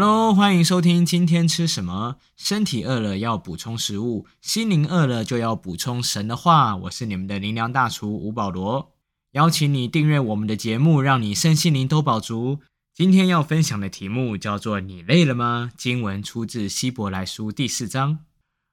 [0.00, 2.18] Hello，欢迎收听今天吃什么？
[2.36, 6.76] 身体饿了要补充食物，心灵饿了就要补充神的话。
[6.76, 8.92] 我是你们的灵粮大厨吴保罗，
[9.32, 12.60] 邀请你订阅我们的节目，让你身心灵都饱足。
[12.94, 18.20] 今天要分享的题目叫做“你累了吗？”经文出自希伯来书第四章。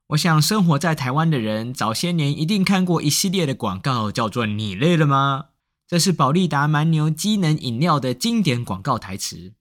[0.10, 5.46] 我想生活在台湾的人，早些年一定看过一系列的广告，叫做“你累了吗？”
[5.90, 9.54] 这是宝利达蛮牛机能饮料的经典广告台词。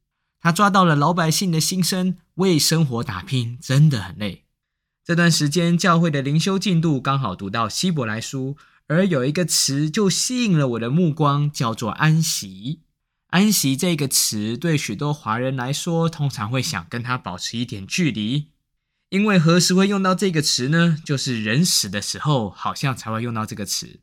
[0.44, 4.44] 他抓到了老百姓的心声，为生活打拼真的很累。
[5.02, 12.82] 这段时间教会的灵修进度刚好读到希伯来书，而有一个词就吸引了我的目光，叫做安息。
[13.28, 18.48] 安息这个词对许多华人来说，通常会想跟他保持一点距离，
[19.08, 20.98] 因为何时会用到这个词呢？
[21.06, 24.00] 就是人死的时候，好像才会用到这个词。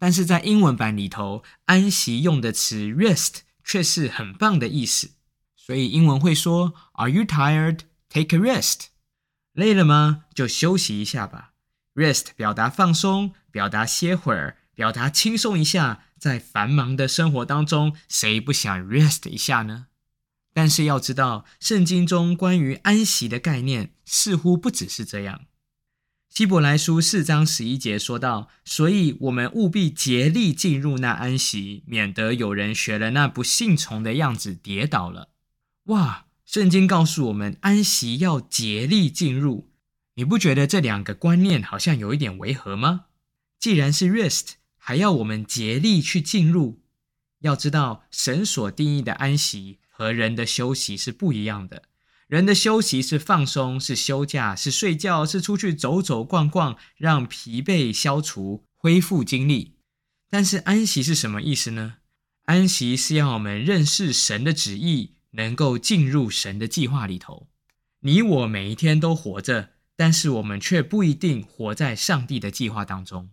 [0.00, 5.10] 但是在英文版里头，安息用的词 rest 却是很棒的意思。
[5.66, 7.80] 所以英文会说：“Are you tired?
[8.08, 8.86] Take a rest。”
[9.52, 10.26] 累了吗？
[10.32, 11.54] 就休息一下吧。
[11.94, 16.04] Rest 表达放松，表达歇会儿，表达轻松一下。
[16.18, 19.86] 在繁忙的生活当中，谁不想 rest 一下呢？
[20.54, 25.46] 但是要知道，圣经中关于安息的概念似乎不只是这样。
[26.30, 35.30] 希伯来书四章十一节说到：“所以我们务必竭力进入那安息，免得有人学了那不信从的样子跌倒了。”
[35.86, 36.26] 哇！
[36.44, 39.72] 圣经告诉我们，安息要竭力进入。
[40.14, 43.06] 你不觉得这两个观念好像有一点违和吗？
[43.58, 46.82] 既然是 rest，还要我们竭力去进入。
[47.40, 51.82] 要知道，神所定义的安息和人的休息是不一样的。
[52.28, 59.76] 人的休息是放松，是休假，是睡觉，是出去走走逛逛，让疲惫消除，恢复精力。
[60.30, 61.96] 但是安息是什么意思呢？
[62.44, 65.15] 安息是要我们认识神的旨意。
[65.32, 67.48] 能够进入神的计划里头，
[68.00, 73.30] 你我每一天都活着，但是我们却不一定活在上帝的计划当中。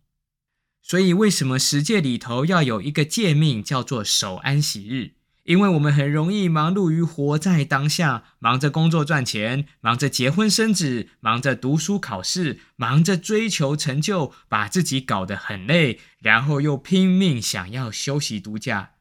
[0.82, 5.14] 所以，为什么十诫里头要有一个诫命叫做守安息日？
[5.44, 18.92] 因为我们很容易忙碌于活在当下，忙着工作赚钱，忙着结婚生子，忙着读书考试，忙着追求成就，把自己搞得很累，然后又拼命想要休息度假。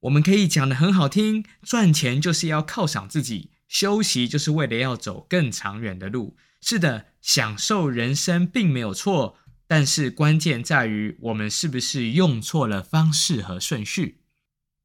[0.00, 6.36] 我们可以讲的很好听，赚钱就是要犒赏自己，休息就是为了要走更长远的路。
[6.62, 14.22] 是的，享受人生并没有错，但是关键在于我们是不是用错了方式和顺序。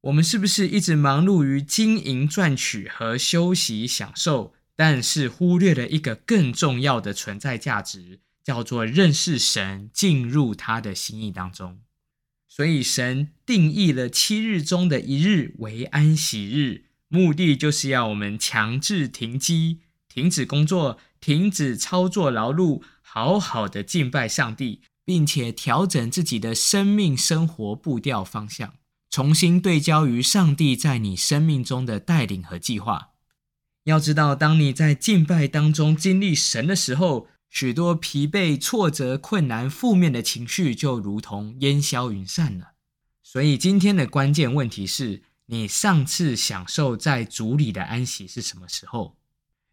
[0.02, 11.80] 我们是不是一直忙碌于经营赚取和休息享受，但是忽略了一个更重要的存在价值，叫做认识神，进入他的心意当中。
[12.56, 28.72] 所以，神定义了七日中的一日为安息日，目的就是要我们强制停机、停止工作、停止操作劳碌，好好的敬拜上帝，并且调整自己的生命生活步调方向，
[29.10, 33.10] 重新对焦于上帝在你生命中的带领和计划。
[33.84, 37.28] 要知道，当你在敬拜当中经历神的时候，
[37.58, 42.72] 许多疲惫、挫折、困难、负面的情绪就如同烟消云散了。
[43.22, 49.16] 所以今天的关键问题是你上次享受在主里的安息是什么时候？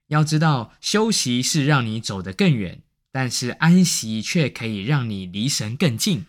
[0.07, 6.25] 要知道，休息是让你走得更远，但是安息却可以让你离神更近。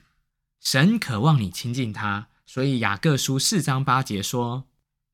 [0.61, 4.65] 神渴望你亲近他，所以雅各书四章八节说：“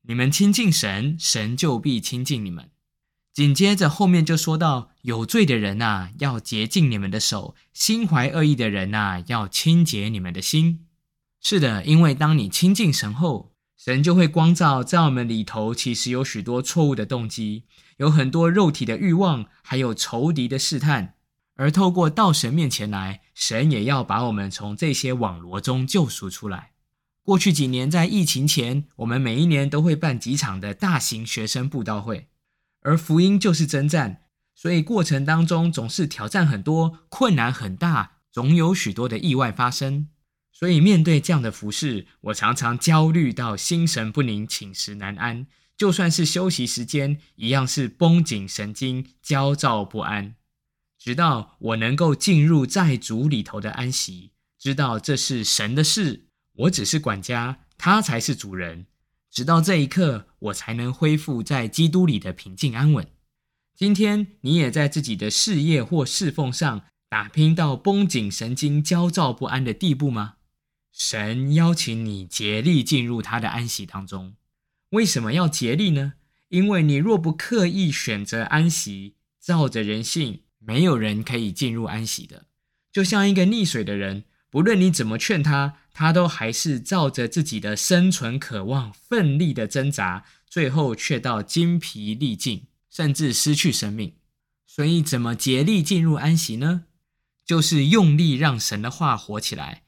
[0.09, 2.71] 你们亲近神，神就必亲近你们。”
[3.33, 10.85] 紧接着后面就说到，有罪的人呐，要洁净你们的手；心怀恶意的人呐，要清洁你们的心。
[11.41, 15.73] 是的，因为当你亲近神后，神就会光照在我们里头。
[15.73, 17.63] 其实有许多错误的动机，
[17.97, 21.15] 有很多肉体的欲望，还有仇敌的试探。
[21.55, 26.71] 而透过到神面前来，神也要把我们从这些网罗中救赎出来。
[27.23, 32.27] 过去几年在疫情前，我们每一年都会办几场的大型学生布道会。
[32.81, 34.23] 而福音就是征战，
[34.53, 40.09] 所以过程当中总是挑战很多，困难很大，总有许多的意外发生。
[40.51, 45.47] 所以面对这样的服饰，我常常焦虑到心神不宁、寝食难安。
[45.77, 50.35] 就算是休息时间，一样是绷紧神经、焦躁不安。
[50.99, 58.85] 直到我能够进入在主里头的安息，知道这是神的事，我只是管家，他才是主人。
[59.31, 63.07] 直到这一刻，我才能恢复在基督里的平静安稳。
[63.73, 70.35] 今天，你也在自己的事业或侍奉上打拼到绷紧神经、焦躁不安的地步吗？
[70.91, 74.35] 神邀请你竭力进入他的安息当中。
[74.89, 76.13] 为什么要竭力呢？
[76.49, 82.47] 因为你若不刻意选择安息，照着人性，没有人可以进入安息的。
[82.91, 94.13] 就像一个溺水的人，不论你怎么劝他，他都还是照着自己的生存渴望奋力的挣扎，最后却到精疲力尽，甚至失去生命。
[94.67, 96.83] 所以，怎么竭力进入安息呢？
[97.45, 99.83] 就是用力让神的话活起来。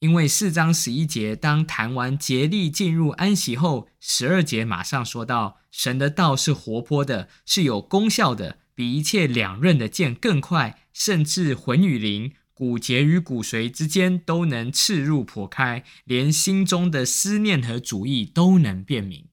[0.00, 12.32] 因为四章十一节，当谈完竭力进入安息后，十二节马上说到，神的道是活泼的，是有功效的，比一切两刃的剑更快，甚至魂与灵、
[12.62, 19.26] 骨节与骨髓之间都能刺入破开，连心中的思念和主意都能辨明。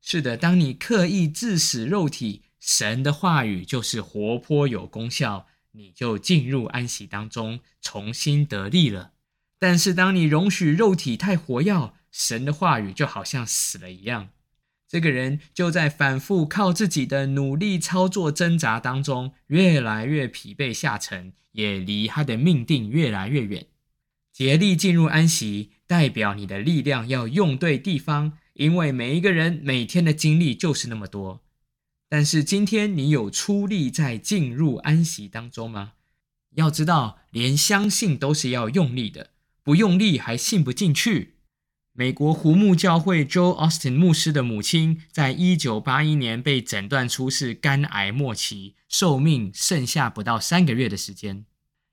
[0.00, 2.44] 是的，当你刻意致死肉体。
[2.58, 9.12] 神的话语就是活泼有功效，你就进入安息当中，重新得力了。
[9.58, 14.30] 但是当你容许肉体太活跃，神的话语就好像死了一样。
[14.92, 23.68] 这个人就在反复靠自己的努力操作挣扎当中，越来越疲惫下沉，也离他的命定越来越远。
[24.34, 31.40] 竭力进入安息，代表你的力量要用对地方，因为每一个人每天的精力就是那么多。
[32.10, 35.92] 但是今天你有出力在进入安息当中吗？
[36.56, 39.30] 要知道，连相信都是要用力的，
[39.62, 41.31] 不用力还信不进去。
[41.94, 51.44] 美国胡木教会 Joe Austin 牧师的母亲，在一九八一年被诊断出是肝癌末期，寿命剩下不到三个月的时间，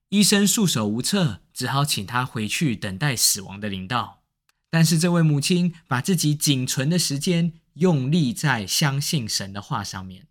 [0.10, 4.22] 医生束手无策，只好请他回去等待死亡的临到。
[4.69, 7.54] 但是这位母亲把自己仅存的时间。
[7.75, 10.28] 用力在相信神的话上面，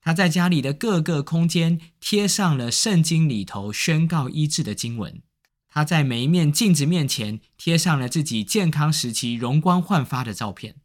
[0.00, 5.20] 他在家里的各个空间贴上了圣经里头宣告医治的经文。
[5.76, 10.76] 他在每一面镜子面前贴上了自己健康时期容光焕发的照片。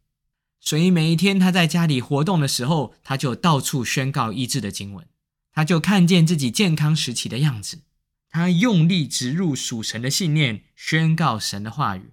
[0.60, 5.08] 所以每一天他在家里活动的时候，他就到处宣告医治的经文。
[5.54, 7.84] 他就看见自己健康时期的样子。
[8.28, 12.12] 他用力植入属神的信念，宣告神的话语。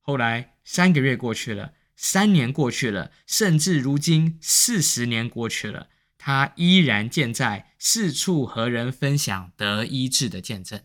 [0.00, 1.72] 后来三个月过去了。
[1.94, 10.80] 三年过去了，甚至如今四十年过去了，他依然健在，四处和人分享得医治的见证。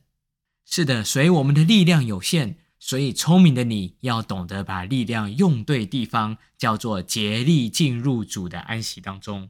[0.71, 9.49] 是的，所以我们的力量有限，所以聪明的你要懂得把力量用对地方，叫做竭力进入主的安息当中。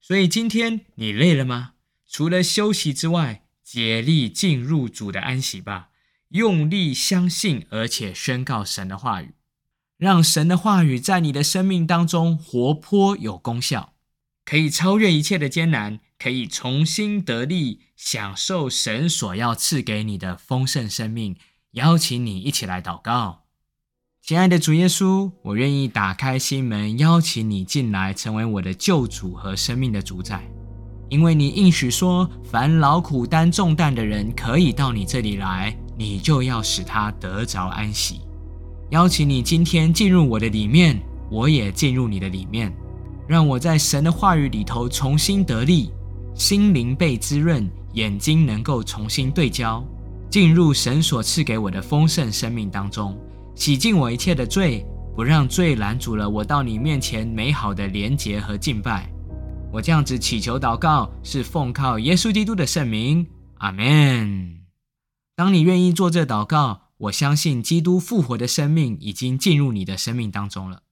[0.00, 1.74] 所以今天你累了吗？
[2.08, 5.90] 除了休息之外，竭力进入主的安息吧，
[6.30, 9.34] 用力相信，而且宣告神的话语。
[9.98, 13.92] 让神的话语在你的生命当中活泼有功效，
[14.44, 21.36] 可以超越一切的艰难，可以重新得力，享受神所要赐给你的丰盛生命。
[21.72, 23.44] 邀请你一起来祷告，
[24.20, 30.42] 亲爱的主耶稣，我愿意打开心门，邀请你进来，成为我的救主和生命的主宰。
[31.08, 38.20] 因为你应许说，凡劳苦担重担的人，可以到你这里来，你就要使他得着安息。
[38.90, 41.00] 邀请你今天进入我的里面，
[41.30, 42.72] 我也进入你的里面，
[43.30, 45.92] 让我在神的话语里头重新得力，
[46.34, 49.84] 心灵被滋润，眼睛能够重新对焦，
[50.28, 53.16] 进入神所赐给我的丰盛生命当中，
[53.54, 54.84] 洗净我一切的罪，
[55.14, 59.08] 不让罪拦阻了我到你面前美好的连结和敬拜。
[59.72, 63.24] 我这样子祈求祷告，是奉靠耶稣基督的圣名，
[63.58, 64.56] 阿门。
[65.36, 66.80] 当你愿意做这祷告。
[67.00, 70.82] 我相信基督复活的生命已经进入你的生命当中了。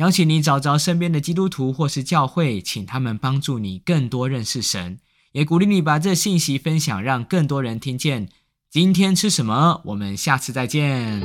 [0.00, 4.98] 邀请你找着身边的基督徒或是教会，请他们帮助你更多认识神，
[5.32, 8.30] 也鼓励你把这信息分享，让更多人听见。
[8.70, 9.82] 今天吃什么？
[9.84, 11.20] 我们下次再见。